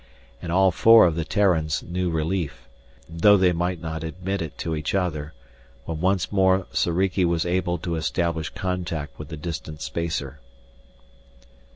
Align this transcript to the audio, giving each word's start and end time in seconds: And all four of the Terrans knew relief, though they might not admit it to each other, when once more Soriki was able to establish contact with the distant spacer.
And 0.41 0.51
all 0.51 0.71
four 0.71 1.05
of 1.05 1.13
the 1.15 1.23
Terrans 1.23 1.83
knew 1.83 2.09
relief, 2.09 2.67
though 3.07 3.37
they 3.37 3.51
might 3.51 3.79
not 3.79 4.03
admit 4.03 4.41
it 4.41 4.57
to 4.57 4.75
each 4.75 4.95
other, 4.95 5.35
when 5.85 6.01
once 6.01 6.31
more 6.31 6.65
Soriki 6.73 7.23
was 7.23 7.45
able 7.45 7.77
to 7.77 7.95
establish 7.97 8.49
contact 8.49 9.19
with 9.19 9.27
the 9.27 9.37
distant 9.37 9.79
spacer. 9.79 10.39